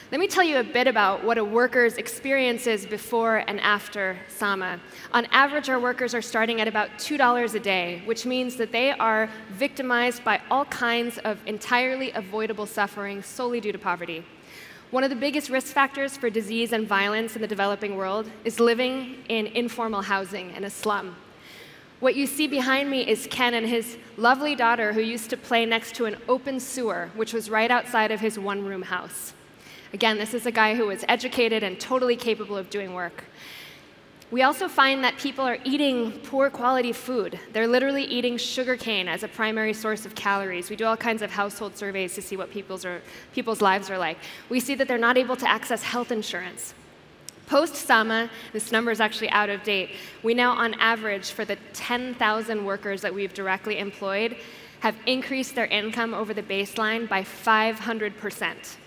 Let 0.10 0.22
me 0.22 0.28
tell 0.28 0.44
you 0.44 0.60
a 0.60 0.64
bit 0.64 0.88
about 0.88 1.26
what 1.26 1.38
a 1.38 1.44
worker's 1.44 1.98
experience 1.98 2.66
is 2.66 2.86
before 2.86 3.44
and 3.48 3.60
after 3.60 4.18
Sama. 4.30 4.80
On 5.12 5.26
average, 5.32 5.68
our 5.68 5.82
workers 5.82 6.14
are 6.14 6.22
starting 6.22 6.62
at 6.62 6.68
about 6.68 6.92
$2 6.92 7.56
a 7.56 7.60
day, 7.60 8.02
which 8.06 8.26
means 8.26 8.56
that 8.56 8.72
they 8.72 8.92
are 8.92 9.30
victimized 9.50 10.24
by 10.24 10.40
all 10.50 10.64
kinds 10.66 11.18
of 11.18 11.42
entirely 11.46 12.12
avoidable 12.12 12.66
suffering 12.66 13.22
solely 13.22 13.60
due 13.60 13.74
to 13.74 13.78
poverty. 13.78 14.24
One 14.90 15.04
of 15.04 15.10
the 15.10 15.18
biggest 15.18 15.50
risk 15.50 15.74
factors 15.74 16.16
for 16.16 16.30
disease 16.30 16.72
and 16.72 16.88
violence 16.88 17.36
in 17.36 17.42
the 17.42 17.48
developing 17.48 17.98
world 17.98 18.32
is 18.46 18.58
living 18.58 19.18
in 19.28 19.48
informal 19.48 20.02
housing 20.02 20.56
in 20.56 20.64
a 20.64 20.70
slum. 20.70 21.18
What 22.00 22.16
you 22.16 22.26
see 22.26 22.48
behind 22.48 22.90
me 22.90 23.06
is 23.06 23.28
Ken 23.30 23.54
and 23.54 23.68
his 23.68 23.98
lovely 24.16 24.56
daughter 24.56 24.94
who 24.94 25.02
used 25.02 25.30
to 25.32 25.36
play 25.36 25.66
next 25.66 25.94
to 25.96 26.06
an 26.06 26.16
open 26.30 26.62
sewer, 26.62 27.10
which 27.16 27.34
was 27.34 27.50
right 27.50 27.70
outside 27.70 28.12
of 28.12 28.22
his 28.22 28.40
one 28.40 28.64
room 28.64 28.84
house. 28.84 29.34
Again, 29.92 30.18
this 30.18 30.34
is 30.34 30.46
a 30.46 30.52
guy 30.52 30.76
who 30.76 30.86
was 30.88 31.04
educated 31.10 31.64
and 31.64 31.78
totally 31.78 32.16
capable 32.16 32.56
of 32.56 32.70
doing 32.70 32.94
work. 32.94 33.26
We 34.30 34.44
also 34.44 34.68
find 34.68 35.06
that 35.06 35.18
people 35.18 35.46
are 35.46 35.58
eating 35.64 36.12
poor 36.12 36.50
quality 36.50 36.92
food. 36.92 37.40
They're 37.54 37.68
literally 37.68 38.04
eating 38.04 38.36
sugarcane 38.38 39.08
as 39.08 39.24
a 39.24 39.28
primary 39.30 39.74
source 39.74 40.06
of 40.06 40.16
calories. 40.16 40.70
We 40.70 40.76
do 40.76 40.86
all 40.86 40.98
kinds 40.98 41.22
of 41.22 41.32
household 41.32 41.78
surveys 41.78 42.14
to 42.16 42.22
see 42.22 42.36
what 42.36 42.52
people's, 42.52 42.84
are, 42.84 43.02
people's 43.34 43.62
lives 43.62 43.90
are 43.90 43.98
like. 43.98 44.18
We 44.50 44.60
see 44.60 44.76
that 44.76 44.90
they're 44.90 44.98
not 44.98 45.18
able 45.18 45.38
to 45.38 45.50
access 45.50 45.82
health 45.82 46.12
insurance. 46.12 46.74
Post 47.46 47.76
Sama, 47.76 48.30
this 48.52 48.74
number 48.74 48.92
is 48.92 49.00
actually 49.00 49.30
out 49.30 49.50
of 49.50 49.64
date. 49.64 49.92
We 50.24 50.34
now, 50.34 50.52
on 50.52 50.74
average, 50.74 51.32
for 51.32 51.46
the 51.46 51.56
10,000 51.72 52.66
workers 52.66 53.02
that 53.04 53.16
we've 53.16 53.34
directly 53.34 53.80
employed, 53.80 54.36
have 54.82 54.98
increased 55.06 55.56
their 55.56 55.68
income 55.68 56.14
over 56.14 56.34
the 56.34 56.44
baseline 56.44 57.08
by 57.08 57.24
500 57.24 58.18
percent. 58.18 58.78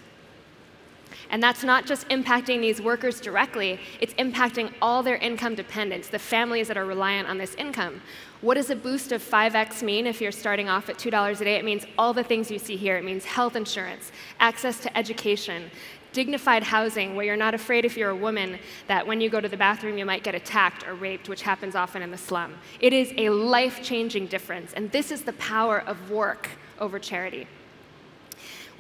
And 1.31 1.43
that's 1.43 1.63
not 1.63 1.87
just 1.87 2.09
impacting 2.09 2.61
these 2.61 2.81
workers 2.81 3.21
directly, 3.21 3.81
it's 4.01 4.15
impacting 4.15 4.73
all 4.83 5.03
their 5.03 5.17
income 5.17 5.55
dependents, 5.55 6.09
the 6.09 6.19
families 6.19 6.69
that 6.69 6.77
are 6.77 6.85
reliant 6.85 7.29
on 7.29 7.39
this 7.39 7.55
income. 7.55 8.03
What 8.41 8.55
does 8.55 8.71
a 8.71 8.77
boost 8.77 9.13
of 9.13 9.23
5x 9.23 9.83
mean 9.83 10.07
if 10.07 10.21
you're 10.21 10.33
starting 10.33 10.69
off 10.69 10.89
at 10.89 10.99
$2 10.99 11.41
a 11.41 11.45
day? 11.45 11.57
It 11.57 11.65
means 11.65 11.85
all 11.97 12.13
the 12.13 12.25
things 12.25 12.51
you 12.51 12.59
see 12.59 12.77
here. 12.77 12.97
It 12.97 13.05
means 13.05 13.25
health 13.25 13.55
insurance, 13.55 14.11
access 14.41 14.81
to 14.81 14.99
education, 14.99 15.71
dignified 16.13 16.65
housing 16.65 17.15
where 17.15 17.25
you're 17.25 17.37
not 17.37 17.55
afraid 17.55 17.85
if 17.85 17.97
you're 17.97 18.11
a 18.11 18.17
woman 18.17 18.59
that 18.89 19.07
when 19.07 19.21
you 19.21 19.31
go 19.31 19.41
to 19.41 19.49
the 19.49 19.57
bathroom 19.57 19.97
you 19.97 20.05
might 20.05 20.25
get 20.25 20.35
attacked 20.35 20.87
or 20.89 20.95
raped, 20.95 21.29
which 21.29 21.43
happens 21.43 21.77
often 21.77 22.03
in 22.03 22.11
the 22.11 22.19
slum. 22.19 22.55
It 22.81 22.93
is 22.93 23.13
a 23.17 23.31
life 23.31 23.83
changing 23.83 24.27
difference, 24.27 24.73
and 24.73 24.91
this 24.91 25.13
is 25.13 25.23
the 25.23 25.35
power 25.35 25.81
of 25.81 26.11
work 26.11 26.49
over 26.81 26.99
charity. 26.99 27.47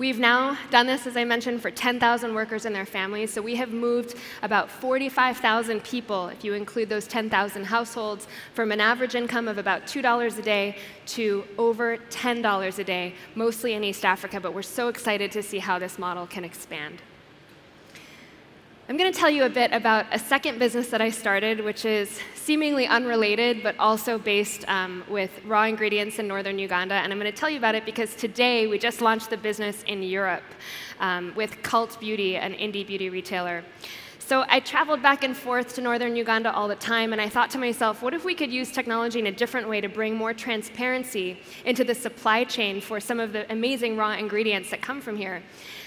We've 0.01 0.19
now 0.19 0.57
done 0.71 0.87
this, 0.87 1.07
as 1.07 1.15
I 1.15 1.25
mentioned, 1.25 1.61
for 1.61 1.71
10,000 1.71 2.35
workers 2.35 2.65
and 2.65 2.75
their 2.75 2.87
families. 2.87 3.31
So 3.31 3.43
we 3.43 3.55
have 3.57 3.69
moved 3.69 4.17
about 4.41 4.71
45,000 4.71 5.85
people, 5.85 6.29
if 6.29 6.43
you 6.43 6.55
include 6.55 6.89
those 6.89 7.07
10,000 7.07 7.65
households, 7.65 8.27
from 8.55 8.73
an 8.73 8.81
average 8.81 9.15
income 9.15 9.47
of 9.47 9.59
about 9.59 9.83
$2 9.83 10.39
a 10.39 10.41
day 10.41 10.79
to 11.09 11.45
over 11.59 11.99
$10 11.99 12.79
a 12.79 12.85
day, 12.85 13.15
mostly 13.35 13.75
in 13.75 13.85
East 13.85 14.07
Africa. 14.07 14.41
But 14.41 14.55
we're 14.55 14.63
so 14.63 14.89
excited 14.89 15.31
to 15.33 15.43
see 15.43 15.59
how 15.59 15.79
this 15.79 15.99
model 15.99 16.27
can 16.27 16.45
expand. 16.45 17.03
I'm 18.91 18.97
going 18.97 19.13
to 19.13 19.17
tell 19.17 19.31
you 19.31 19.45
a 19.45 19.49
bit 19.49 19.71
about 19.71 20.07
a 20.11 20.19
second 20.19 20.59
business 20.59 20.89
that 20.89 21.01
I 21.01 21.11
started, 21.11 21.65
which 21.65 21.85
is 21.85 22.19
seemingly 22.35 22.89
unrelated, 22.89 23.63
but 23.63 23.79
also 23.79 24.19
based 24.19 24.69
um, 24.69 25.05
with 25.09 25.31
raw 25.45 25.63
ingredients 25.63 26.19
in 26.19 26.27
northern 26.27 26.59
Uganda. 26.59 26.95
And 26.95 27.13
I'm 27.13 27.21
going 27.21 27.31
to 27.31 27.39
tell 27.39 27.49
you 27.49 27.59
about 27.59 27.77
it 27.77 27.85
because 27.85 28.17
today 28.17 28.67
we 28.67 28.81
just 28.81 29.01
launched 29.01 29.31
the 29.31 29.37
business 29.37 29.85
in 29.85 30.03
Europe 30.03 30.43
um, 30.99 31.33
with 31.37 31.63
Cult 31.63 32.01
Beauty, 32.01 32.37
an 32.37 32.53
indie 32.55 32.85
beauty 32.85 33.11
retailer. 33.11 33.63
So 34.31 34.45
I 34.49 34.61
traveled 34.61 35.03
back 35.03 35.25
and 35.25 35.37
forth 35.37 35.75
to 35.75 35.81
northern 35.81 36.15
Uganda 36.15 36.53
all 36.53 36.69
the 36.69 36.77
time, 36.77 37.11
and 37.13 37.21
I 37.21 37.29
thought 37.29 37.51
to 37.51 37.59
myself, 37.59 38.01
what 38.01 38.15
if 38.15 38.25
we 38.25 38.33
could 38.33 38.53
use 38.53 38.71
technology 38.71 39.19
in 39.19 39.27
a 39.27 39.33
different 39.33 39.69
way 39.69 39.81
to 39.81 39.89
bring 39.89 40.15
more 40.15 40.33
transparency 40.33 41.43
into 41.65 41.83
the 41.83 41.97
supply 41.97 42.45
chain 42.45 42.81
for 42.81 43.01
some 43.01 43.19
of 43.19 43.33
the 43.33 43.51
amazing 43.51 43.97
raw 43.97 44.13
ingredients 44.13 44.71
that 44.71 44.83
come 44.83 45.01
from 45.01 45.17
here? 45.17 45.43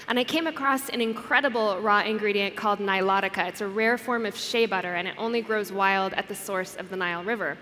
And 0.08 0.18
I 0.18 0.24
came 0.24 0.46
across 0.46 0.90
an 0.90 1.00
incredible 1.00 1.80
raw 1.80 2.02
ingredient 2.02 2.54
called 2.54 2.80
nilotica. 2.80 3.48
It's 3.48 3.62
a 3.62 3.66
rare 3.66 3.96
form 3.96 4.26
of 4.26 4.36
shea 4.36 4.66
butter, 4.66 4.94
and 4.94 5.08
it 5.08 5.14
only 5.16 5.40
grows 5.40 5.72
wild 5.72 6.12
at 6.12 6.28
the 6.28 6.34
source 6.34 6.76
of 6.76 6.90
the 6.90 6.96
Nile 6.96 7.24
River. 7.24 7.56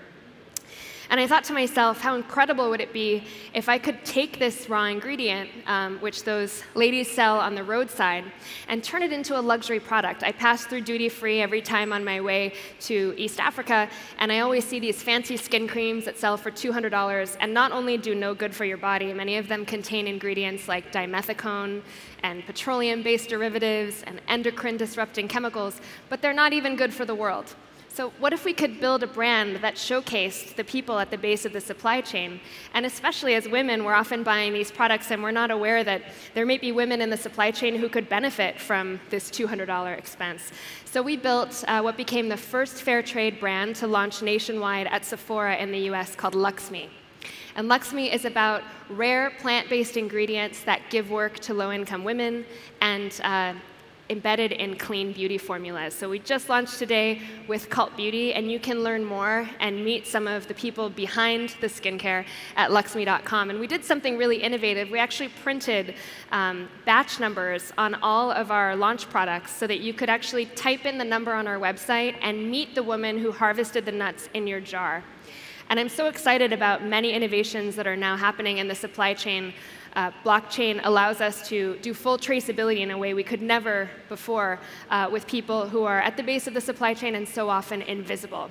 And 1.13 1.21
I 1.21 1.27
thought 1.27 1.45
to 1.45 1.53
myself, 1.53 2.01
how 2.01 2.17
incredible 2.17 2.71
would 2.71 2.81
it 2.81 2.91
be 2.91 3.25
if 3.53 3.69
I 3.69 3.77
could 3.77 4.03
take 4.03 4.39
this 4.39 4.71
raw 4.71 4.87
ingredient, 4.87 5.51
um, 5.67 5.99
which 5.99 6.25
those 6.25 6.63
ladies 6.75 7.11
sell 7.11 7.39
on 7.39 7.55
the 7.55 7.63
roadside, 7.63 8.25
and 8.67 8.83
turn 8.83 9.03
it 9.03 9.13
into 9.13 9.39
a 9.39 9.43
luxury 9.43 9.79
product. 9.79 10.23
I 10.23 10.33
pass 10.33 10.65
through 10.65 10.81
duty 10.81 11.11
free 11.11 11.43
every 11.43 11.61
time 11.61 11.93
on 11.93 12.03
my 12.03 12.23
way 12.23 12.55
to 12.89 13.15
East 13.19 13.41
Africa, 13.41 13.91
and 14.21 14.33
I 14.33 14.41
always 14.41 14.65
see 14.65 14.81
these 14.81 15.03
fancy 15.03 15.37
skin 15.37 15.69
creams 15.69 16.07
that 16.07 16.19
sell 16.19 16.39
for 16.39 16.51
$200 16.51 17.37
and 17.41 17.53
not 17.53 17.73
only 17.73 17.99
do 17.99 18.15
no 18.15 18.33
good 18.33 18.55
for 18.55 18.65
your 18.65 18.79
body, 18.79 19.13
many 19.13 19.37
of 19.37 19.49
them 19.49 19.67
contain 19.67 20.07
ingredients 20.07 20.67
like 20.67 20.93
dimethicone 20.93 21.83
and 22.23 22.47
petroleum 22.47 23.03
based 23.03 23.29
derivatives 23.29 24.03
and 24.07 24.23
endocrine 24.29 24.79
disrupting 24.79 25.29
chemicals, 25.29 25.79
but 26.09 26.23
they're 26.23 26.33
not 26.33 26.55
even 26.55 26.75
good 26.75 26.95
for 26.95 27.05
the 27.05 27.15
world. 27.15 27.55
So, 27.95 28.11
what 28.21 28.33
if 28.33 28.47
we 28.47 28.55
could 28.55 28.81
build 28.81 29.03
a 29.03 29.07
brand 29.07 29.57
that 29.57 29.75
showcased 29.75 30.57
the 30.57 30.65
people 30.65 30.99
at 30.99 31.11
the 31.11 31.19
base 31.19 31.45
of 31.45 31.53
the 31.53 31.61
supply 31.61 32.01
chain? 32.01 32.41
And 32.73 32.87
especially 32.87 33.35
as 33.35 33.47
women, 33.47 33.85
we're 33.85 33.93
often 33.93 34.23
buying 34.23 34.55
these 34.55 34.71
products 34.71 35.11
and 35.11 35.23
we're 35.23 35.31
not 35.31 35.51
aware 35.51 35.85
that 35.85 36.05
there 36.33 36.47
may 36.47 36.57
be 36.57 36.73
women 36.73 37.03
in 37.03 37.11
the 37.11 37.19
supply 37.19 37.51
chain 37.51 37.77
who 37.77 37.91
could 37.91 38.09
benefit 38.09 38.59
from 38.59 38.99
this 39.11 39.29
$200 39.29 39.99
expense. 39.99 40.53
So, 40.87 41.03
we 41.03 41.19
built 41.19 41.65
uh, 41.69 41.83
what 41.83 41.99
became 41.99 42.31
the 42.31 42.37
first 42.39 42.77
fair 42.77 43.03
trade 43.03 43.39
brand 43.39 43.77
to 43.77 43.87
launch 43.87 44.23
nationwide 44.23 44.87
at 44.87 45.05
Sephora 45.05 45.57
in 45.57 45.71
the 45.71 45.91
US 45.91 46.17
called 46.17 46.33
LXMI. 46.33 46.89
And 47.57 47.71
LXMI 47.71 48.11
is 48.11 48.25
about 48.25 48.63
rare 48.89 49.33
plant 49.39 49.69
based 49.69 49.99
ingredients 49.99 50.65
that 50.65 50.81
give 50.89 51.11
work 51.11 51.39
to 51.41 51.53
low 51.53 51.71
income 51.71 52.05
women 52.05 52.47
and 52.81 53.21
uh, 53.23 53.53
embedded 54.11 54.53
in 54.53 54.77
clean 54.77 55.13
beauty 55.13 55.39
formulas. 55.39 55.95
So 55.95 56.09
we 56.09 56.19
just 56.19 56.49
launched 56.49 56.79
today 56.79 57.23
with 57.49 57.71
Cult 57.71 57.97
Beauty, 57.97 58.35
and 58.35 58.51
you 58.51 58.61
can 58.61 58.83
learn 58.83 59.05
more 59.05 59.49
and 59.61 59.85
meet 59.85 60.07
some 60.07 60.29
of 60.29 60.49
the 60.49 60.55
people 60.55 60.91
behind 60.91 61.57
the 61.61 61.67
skincare 61.67 62.25
at 62.57 62.71
luxme.com. 62.71 63.51
And 63.51 63.59
we 63.59 63.67
did 63.67 63.85
something 63.85 64.19
really 64.19 64.37
innovative. 64.37 64.91
We 64.91 64.99
actually 64.99 65.29
printed 65.43 65.95
um, 66.31 66.69
batch 66.85 67.21
numbers 67.21 67.73
on 67.79 67.95
all 67.97 68.31
of 68.31 68.51
our 68.51 68.77
launch 68.77 69.09
products 69.09 69.53
so 69.53 69.67
that 69.67 69.81
you 69.81 69.95
could 69.95 70.11
actually 70.11 70.47
type 70.47 70.85
in 70.85 70.99
the 70.99 71.05
number 71.05 71.33
on 71.33 71.47
our 71.47 71.59
website 71.59 72.17
and 72.21 72.51
meet 72.51 72.75
the 72.75 72.83
woman 72.83 73.19
who 73.19 73.33
harvested 73.33 73.85
the 73.85 73.93
nuts 73.93 74.29
in 74.35 74.47
your 74.47 74.61
jar. 74.61 75.03
And 75.69 75.81
I'm 75.81 75.89
so 75.89 76.07
excited 76.07 76.53
about 76.53 76.85
many 76.85 77.13
innovations 77.13 77.77
that 77.77 77.87
are 77.87 77.97
now 77.97 78.17
happening 78.17 78.59
in 78.59 78.69
the 78.69 78.75
supply 78.75 79.15
chain 79.15 79.55
uh, 79.95 80.11
blockchain 80.25 80.81
allows 80.85 81.21
us 81.21 81.47
to 81.49 81.77
do 81.83 81.93
full 81.93 82.17
traceability 82.17 82.81
in 82.81 82.91
a 82.91 82.99
way 82.99 83.15
we 83.15 83.23
could 83.23 83.43
never 83.43 83.91
before 84.09 84.59
uh, 84.91 85.09
with 85.13 85.27
people 85.27 85.69
who 85.69 85.85
are 85.85 86.01
at 86.01 86.17
the 86.17 86.23
base 86.23 86.47
of 86.47 86.55
the 86.55 86.61
supply 86.61 86.95
chain 86.95 87.15
and 87.15 87.29
so 87.29 87.49
often 87.49 87.83
invisible. 87.83 88.51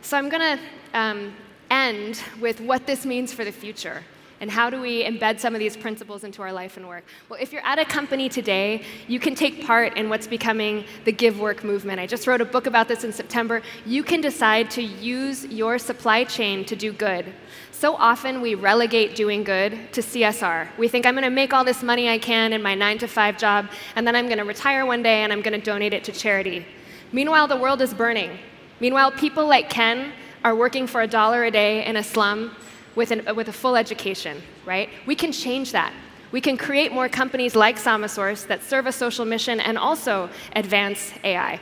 So 0.00 0.16
I'm 0.16 0.28
going 0.28 0.58
to 0.58 0.98
um, 0.98 1.34
end 1.70 2.22
with 2.40 2.60
what 2.60 2.86
this 2.86 3.04
means 3.04 3.32
for 3.32 3.44
the 3.44 3.52
future. 3.52 4.02
And 4.42 4.50
how 4.50 4.70
do 4.70 4.80
we 4.80 5.04
embed 5.04 5.38
some 5.38 5.54
of 5.54 5.60
these 5.60 5.76
principles 5.76 6.24
into 6.24 6.42
our 6.42 6.52
life 6.52 6.76
and 6.76 6.88
work? 6.88 7.04
Well, 7.28 7.38
if 7.40 7.52
you're 7.52 7.64
at 7.64 7.78
a 7.78 7.84
company 7.84 8.28
today, 8.28 8.82
you 9.06 9.20
can 9.20 9.36
take 9.36 9.64
part 9.64 9.96
in 9.96 10.08
what's 10.08 10.26
becoming 10.26 10.84
the 11.04 11.12
Give 11.12 11.38
Work 11.38 11.62
movement. 11.62 12.00
I 12.00 12.08
just 12.08 12.26
wrote 12.26 12.40
a 12.40 12.44
book 12.44 12.66
about 12.66 12.88
this 12.88 13.04
in 13.04 13.12
September. 13.12 13.62
You 13.86 14.02
can 14.02 14.20
decide 14.20 14.68
to 14.72 14.82
use 14.82 15.46
your 15.46 15.78
supply 15.78 16.24
chain 16.24 16.64
to 16.64 16.74
do 16.74 16.92
good. 16.92 17.32
So 17.70 17.94
often 17.94 18.42
we 18.42 18.56
relegate 18.56 19.14
doing 19.14 19.44
good 19.44 19.78
to 19.92 20.00
CSR. 20.00 20.76
We 20.76 20.88
think 20.88 21.06
I'm 21.06 21.14
going 21.14 21.22
to 21.22 21.30
make 21.30 21.52
all 21.52 21.62
this 21.62 21.80
money 21.80 22.08
I 22.08 22.18
can 22.18 22.52
in 22.52 22.62
my 22.64 22.74
nine 22.74 22.98
to 22.98 23.06
five 23.06 23.38
job, 23.38 23.70
and 23.94 24.04
then 24.04 24.16
I'm 24.16 24.26
going 24.26 24.38
to 24.38 24.44
retire 24.44 24.84
one 24.84 25.04
day 25.04 25.22
and 25.22 25.32
I'm 25.32 25.42
going 25.42 25.56
to 25.58 25.64
donate 25.64 25.94
it 25.94 26.02
to 26.02 26.12
charity. 26.12 26.66
Meanwhile, 27.12 27.46
the 27.46 27.56
world 27.56 27.80
is 27.80 27.94
burning. 27.94 28.36
Meanwhile, 28.80 29.12
people 29.12 29.46
like 29.46 29.70
Ken 29.70 30.12
are 30.42 30.56
working 30.56 30.88
for 30.88 31.00
a 31.00 31.06
dollar 31.06 31.44
a 31.44 31.50
day 31.52 31.86
in 31.86 31.94
a 31.94 32.02
slum 32.02 32.56
with, 32.94 33.10
an, 33.10 33.34
with 33.36 33.48
a 33.48 33.52
full 33.52 33.76
education, 33.76 34.42
right? 34.66 34.88
We 35.06 35.14
can 35.14 35.32
change 35.32 35.72
that. 35.72 35.92
We 36.30 36.40
can 36.40 36.56
create 36.56 36.92
more 36.92 37.08
companies 37.08 37.54
like 37.54 37.76
Samasource 37.76 38.46
that 38.46 38.62
serve 38.62 38.86
a 38.86 38.92
social 38.92 39.24
mission 39.24 39.60
and 39.60 39.76
also 39.76 40.30
advance 40.56 41.12
AI. 41.24 41.60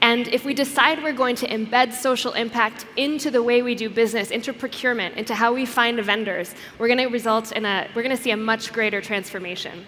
And 0.00 0.28
if 0.28 0.44
we 0.44 0.54
decide 0.54 1.02
we're 1.02 1.12
going 1.12 1.36
to 1.36 1.48
embed 1.48 1.92
social 1.92 2.32
impact 2.34 2.86
into 2.96 3.30
the 3.30 3.42
way 3.42 3.62
we 3.62 3.74
do 3.74 3.88
business, 3.88 4.30
into 4.30 4.52
procurement, 4.52 5.16
into 5.16 5.34
how 5.34 5.52
we 5.52 5.64
find 5.66 5.98
vendors, 6.00 6.54
we're 6.78 6.86
going 6.86 6.98
to 6.98 7.06
result 7.06 7.52
in 7.52 7.64
a, 7.64 7.88
we're 7.94 8.02
going 8.02 8.16
to 8.16 8.22
see 8.22 8.30
a 8.30 8.36
much 8.36 8.72
greater 8.72 9.00
transformation. 9.00 9.86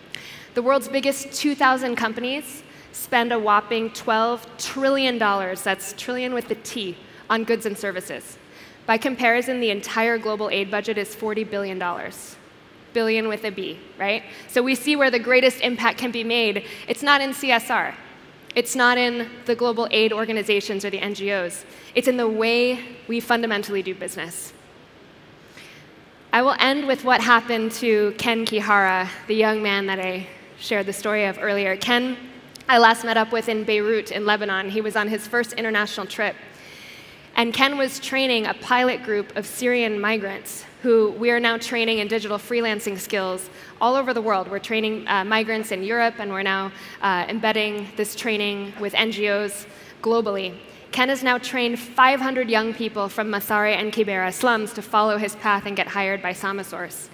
The 0.55 0.63
world's 0.63 0.89
biggest 0.89 1.33
2,000 1.35 1.95
companies 1.95 2.63
spend 2.93 3.33
a 3.33 3.39
whopping 3.39 3.91
$12 3.91 4.47
trillion, 4.59 5.19
that's 5.19 5.93
trillion 5.93 6.35
with 6.35 6.49
the 6.49 6.57
T, 6.57 6.97
on 7.31 7.45
goods 7.45 7.67
and 7.67 7.77
services. 7.77 8.39
By 8.89 8.97
comparison, 8.97 9.61
the 9.61 9.69
entire 9.69 10.17
global 10.17 10.49
aid 10.49 10.71
budget 10.71 10.97
is 10.97 11.15
$40 11.15 11.51
billion. 11.51 11.79
billion 12.95 13.29
with 13.29 13.45
a 13.45 13.51
B, 13.51 13.79
right? 13.99 14.23
So 14.49 14.63
we 14.63 14.75
see 14.75 14.97
where 14.97 15.11
the 15.11 15.19
greatest 15.19 15.61
impact 15.61 15.99
can 15.99 16.11
be 16.11 16.25
made. 16.25 16.65
It's 16.89 17.03
not 17.03 17.21
in 17.21 17.33
CSR. 17.33 17.95
It's 18.55 18.75
not 18.75 18.97
in 18.97 19.29
the 19.45 19.55
global 19.55 19.89
aid 19.91 20.11
organizations 20.11 20.87
or 20.87 20.91
the 20.91 21.01
NGOs. 21.01 21.67
It's 21.95 22.09
in 22.09 22.17
the 22.17 22.27
way 22.27 22.83
we 23.09 23.21
fundamentally 23.21 23.83
do 23.83 23.95
business. 23.95 24.55
I 26.33 26.41
will 26.41 26.57
end 26.59 26.87
with 26.87 27.05
what 27.05 27.21
happened 27.21 27.73
to 27.73 28.15
Ken 28.17 28.47
Kihara, 28.47 29.11
the 29.27 29.35
young 29.35 29.63
man 29.63 29.85
that 29.89 30.01
I 30.01 30.27
shared 30.59 30.87
the 30.87 30.95
story 30.95 31.27
of 31.27 31.37
earlier. 31.39 31.77
Ken, 31.77 32.17
I 32.71 32.79
last 32.79 33.05
met 33.05 33.19
up 33.19 33.33
with 33.33 33.51
in 33.51 33.65
Beirut 33.65 34.13
in 34.13 34.25
Lebanon. 34.25 34.71
He 34.71 34.81
was 34.81 34.97
on 34.97 35.09
his 35.09 35.27
first 35.27 35.53
international 35.53 36.07
trip. 36.07 36.37
And 37.39 37.55
Ken 37.55 37.79
was 37.79 38.01
training 38.01 38.47
a 38.47 38.55
pilot 38.55 39.05
group 39.05 39.37
of 39.37 39.47
Syrian 39.47 40.01
migrants 40.01 40.65
who 40.83 41.13
we 41.13 41.31
are 41.31 41.39
now 41.39 41.57
training 41.57 42.01
in 42.01 42.09
digital 42.09 42.37
freelancing 42.37 42.99
skills 42.99 43.49
all 43.81 43.95
over 43.95 44.13
the 44.13 44.21
world. 44.21 44.51
We're 44.51 44.59
training 44.59 45.07
uh, 45.07 45.23
migrants 45.23 45.71
in 45.71 45.85
Europe, 45.85 46.17
and 46.19 46.33
we're 46.33 46.43
now 46.43 46.73
uh, 47.01 47.27
embedding 47.29 47.87
this 47.95 48.17
training 48.17 48.73
with 48.81 48.93
NGOs 48.93 49.67
globally. 50.03 50.59
Ken 50.91 51.11
has 51.11 51.23
now 51.23 51.39
trained 51.39 51.79
500 51.79 52.51
young 52.51 52.75
people 52.75 53.09
from 53.09 53.29
Mathare 53.29 53.73
and 53.73 53.93
Kibera 53.93 54.33
slums 54.33 54.73
to 54.73 54.83
follow 54.83 55.17
his 55.17 55.37
path 55.37 55.65
and 55.65 55.77
get 55.77 55.87
hired 55.87 56.21
by 56.21 56.33
Samasource. 56.33 57.09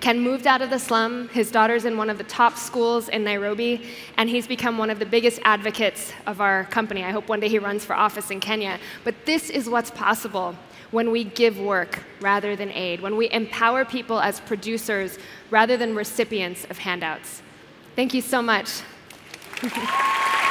Ken 0.00 0.18
moved 0.18 0.46
out 0.46 0.62
of 0.62 0.70
the 0.70 0.78
slum. 0.78 1.28
His 1.28 1.50
daughter's 1.50 1.84
in 1.84 1.98
one 1.98 2.08
of 2.08 2.16
the 2.16 2.24
top 2.24 2.56
schools 2.56 3.10
in 3.10 3.22
Nairobi, 3.22 3.86
and 4.16 4.30
he's 4.30 4.46
become 4.46 4.78
one 4.78 4.88
of 4.88 4.98
the 4.98 5.04
biggest 5.04 5.40
advocates 5.44 6.12
of 6.26 6.40
our 6.40 6.64
company. 6.64 7.04
I 7.04 7.10
hope 7.10 7.28
one 7.28 7.40
day 7.40 7.48
he 7.48 7.58
runs 7.58 7.84
for 7.84 7.94
office 7.94 8.30
in 8.30 8.40
Kenya. 8.40 8.78
But 9.04 9.26
this 9.26 9.50
is 9.50 9.68
what's 9.68 9.90
possible 9.90 10.56
when 10.90 11.10
we 11.10 11.24
give 11.24 11.58
work 11.58 12.02
rather 12.20 12.56
than 12.56 12.70
aid, 12.70 13.00
when 13.00 13.16
we 13.16 13.30
empower 13.30 13.84
people 13.84 14.20
as 14.20 14.40
producers 14.40 15.18
rather 15.50 15.76
than 15.76 15.94
recipients 15.94 16.64
of 16.70 16.78
handouts. 16.78 17.42
Thank 17.94 18.14
you 18.14 18.22
so 18.22 18.40
much. 18.40 18.80